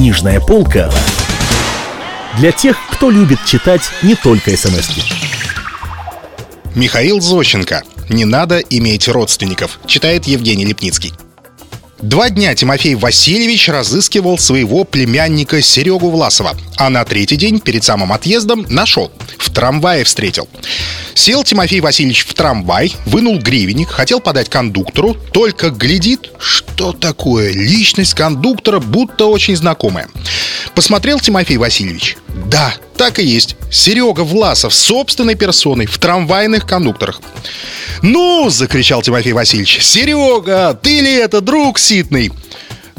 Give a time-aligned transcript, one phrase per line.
[0.00, 0.90] Книжная полка
[2.38, 5.02] для тех, кто любит читать не только смс -ки.
[6.74, 7.82] Михаил Зощенко.
[8.08, 9.78] Не надо иметь родственников.
[9.84, 11.12] Читает Евгений Лепницкий.
[12.02, 18.12] Два дня Тимофей Васильевич разыскивал своего племянника Серегу Власова, а на третий день, перед самым
[18.14, 19.12] отъездом, нашел.
[19.36, 20.48] В трамвае встретил.
[21.12, 28.14] Сел Тимофей Васильевич в трамвай, вынул гривенник, хотел подать кондуктору, только глядит, что такое, личность
[28.14, 30.08] кондуктора будто очень знакомая.
[30.74, 32.16] Посмотрел Тимофей Васильевич.
[32.46, 33.56] Да, так и есть.
[33.70, 37.20] Серега Власов собственной персоной в трамвайных кондукторах.
[38.02, 39.82] «Ну!»— закричал Тимофей Васильевич.
[39.82, 42.30] «Серега, ты ли это, друг ситный?»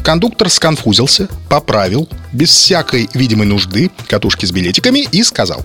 [0.03, 5.63] Кондуктор сконфузился, поправил, без всякой видимой нужды, катушки с билетиками и сказал.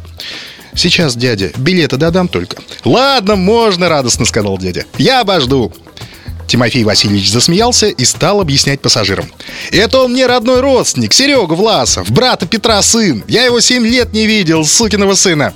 [0.74, 2.56] «Сейчас, дядя, билеты додам только».
[2.84, 4.84] «Ладно, можно»,— радостно сказал дядя.
[4.98, 5.72] «Я обожду».
[6.46, 9.26] Тимофей Васильевич засмеялся и стал объяснять пассажирам.
[9.72, 13.24] «Это он мне родной родственник, Серега Власов, брата Петра сын.
[13.26, 15.54] Я его семь лет не видел, сукиного сына».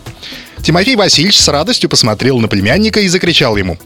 [0.63, 3.79] Тимофей Васильевич с радостью посмотрел на племянника и закричал ему.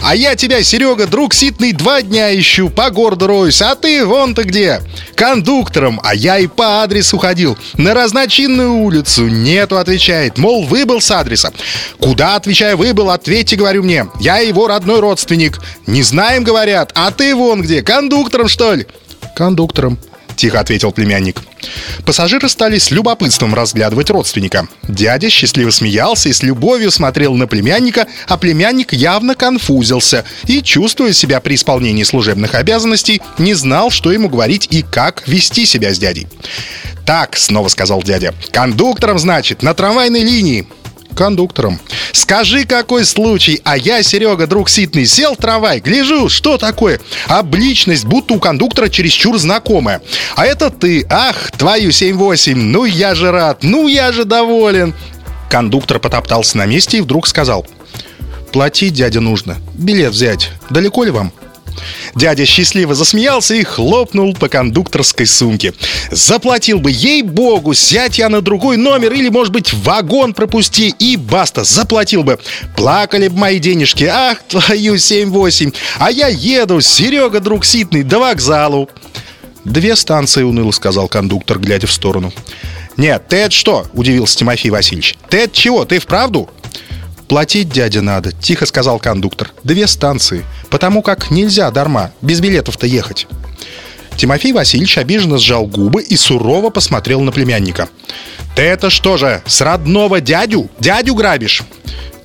[0.00, 4.44] «А я тебя, Серега, друг ситный, два дня ищу, по городу роюсь, а ты вон-то
[4.44, 4.82] где?
[5.14, 9.28] Кондуктором, а я и по адресу ходил, на разночинную улицу.
[9.28, 11.52] Нету, отвечает, мол, выбыл с адреса.
[11.98, 14.06] Куда, отвечаю, выбыл, ответьте, говорю мне.
[14.20, 15.60] Я его родной родственник.
[15.86, 18.86] Не знаем, говорят, а ты вон где, кондуктором, что ли?»
[19.34, 19.98] «Кондуктором»,—
[20.36, 21.40] тихо ответил племянник.
[22.04, 24.68] Пассажиры стали с любопытством разглядывать родственника.
[24.84, 31.12] Дядя счастливо смеялся и с любовью смотрел на племянника, а племянник явно конфузился и, чувствуя
[31.12, 35.98] себя при исполнении служебных обязанностей, не знал, что ему говорить и как вести себя с
[35.98, 36.26] дядей.
[37.04, 40.66] «Так»,— снова сказал дядя,— «кондуктором, значит, на трамвайной линии
[41.16, 41.80] кондуктором.
[42.12, 47.00] Скажи, какой случай, а я, Серега, друг Ситный, сел в трамвай, гляжу, что такое?
[47.26, 50.00] Обличность, будто у кондуктора чересчур знакомая.
[50.36, 54.94] А это ты, ах, твою 7-8, ну я же рад, ну я же доволен.
[55.50, 57.66] Кондуктор потоптался на месте и вдруг сказал.
[58.52, 59.56] Платить, дядя, нужно.
[59.74, 60.50] Билет взять.
[60.70, 61.32] Далеко ли вам?
[62.14, 65.74] Дядя счастливо засмеялся и хлопнул по кондукторской сумке.
[66.10, 71.64] Заплатил бы, ей-богу, сядь я на другой номер или, может быть, вагон пропусти и баста,
[71.64, 72.38] заплатил бы.
[72.76, 75.74] Плакали бы мои денежки, ах, твою 7-8.
[75.98, 78.88] А я еду, Серега, друг ситный, до вокзалу.
[79.66, 82.32] «Две станции»,— уныло сказал кондуктор, глядя в сторону.
[82.96, 85.16] «Нет, ты это что?»— удивился Тимофей Васильевич.
[85.28, 85.84] «Ты это чего?
[85.84, 86.48] Ты вправду?»
[87.26, 89.50] «Платить, дядя, надо»,— тихо сказал кондуктор.
[89.64, 90.44] «Две станции.
[90.76, 93.26] Потому как нельзя дарма, без билетов-то ехать».
[94.18, 97.88] Тимофей Васильевич обиженно сжал губы и сурово посмотрел на племянника.
[98.54, 100.68] «Ты это что же, с родного дядю?
[100.78, 101.62] Дядю грабишь?»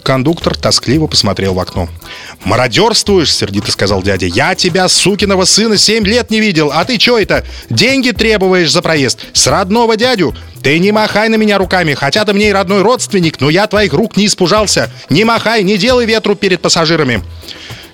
[0.04, 1.88] Кондуктор тоскливо посмотрел в окно.
[2.44, 4.26] «Мародерствуешь!»— сердито сказал дядя.
[4.26, 7.46] «Я тебя, сукиного сына, семь лет не видел, а ты что это?
[7.70, 9.20] Деньги требуешь за проезд?
[9.32, 10.36] С родного дядю?
[10.62, 13.94] Ты не махай на меня руками, хотя ты мне и родной родственник, но я твоих
[13.94, 14.92] рук не испужался.
[15.10, 17.24] Не махай, не делай ветру перед пассажирами!»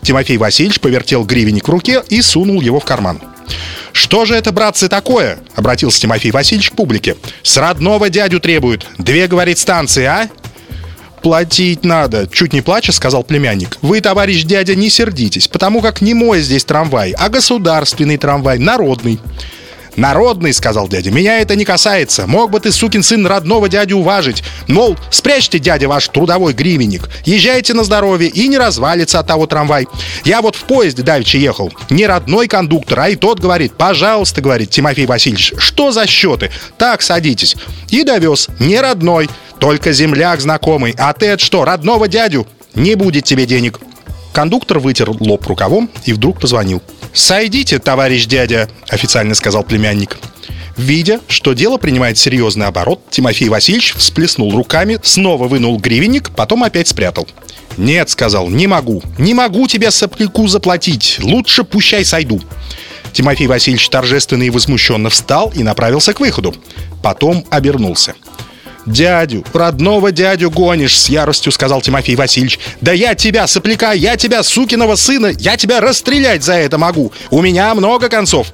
[0.07, 3.19] Тимофей Васильевич повертел гривенник в руке и сунул его в карман.
[3.91, 7.17] «Что же это, братцы, такое?»— обратился Тимофей Васильевич к публике.
[7.43, 8.87] «С родного дядю требуют.
[8.97, 10.29] Две, говорит, станции, а?»
[11.21, 13.79] платить надо»,— чуть не плача сказал племянник.
[13.81, 19.19] «Вы, товарищ дядя, не сердитесь, потому как не мой здесь трамвай, а государственный трамвай, народный».
[19.97, 22.27] «Народный»,— сказал дядя,— «меня это не касается.
[22.27, 24.43] Мог бы ты, сукин сын, родного дядю уважить.
[24.67, 27.09] Мол, спрячьте, дядя, ваш трудовой гривенник.
[27.25, 29.87] Езжайте на здоровье и не развалится от того трамвай.
[30.23, 31.73] Я вот в поезде давеча ехал.
[31.89, 36.51] Не родной кондуктор, а и тот говорит, пожалуйста, говорит Тимофей Васильевич, что за счеты?
[36.77, 37.55] Так, садитесь.
[37.89, 38.49] И довез.
[38.59, 39.27] Не родной.
[39.59, 40.93] Только земляк знакомый.
[40.99, 42.45] А ты это что, родного дядю?
[42.75, 43.79] Не будет тебе денег.
[44.31, 46.83] Кондуктор вытер лоб рукавом и вдруг позвонил.
[47.17, 50.17] «Сойдите, товарищ дядя»,— официально сказал племянник.
[50.77, 56.87] Видя, что дело принимает серьезный оборот, Тимофей Васильевич всплеснул руками, снова вынул гривенник, потом опять
[56.87, 57.27] спрятал.
[57.75, 59.01] «Нет»,— сказал,— «не могу.
[59.17, 61.17] Не могу тебе сопляку заплатить.
[61.19, 62.39] Лучше пущай сойду».
[63.13, 66.53] Тимофей Васильевич торжественно и возмущенно встал и направился к выходу.
[67.01, 68.13] Потом обернулся.
[68.87, 72.57] «Дядю, родного дядю гонишь!»— с яростью сказал Тимофей Васильевич.
[72.79, 77.11] «Да я тебя, сопляка, я тебя, сукиного сына, я тебя расстрелять за это могу!
[77.29, 78.47] У меня много концов!»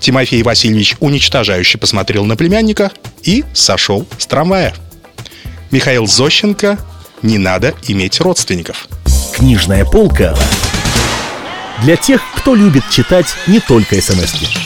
[0.00, 4.74] Тимофей Васильевич уничтожающе посмотрел на племянника и сошел с трамвая.
[5.70, 6.78] Михаил Зощенко
[7.22, 8.86] «Не надо иметь родственников».
[9.34, 10.36] Книжная полка
[11.82, 14.63] для тех, кто любит читать не только смс -ки.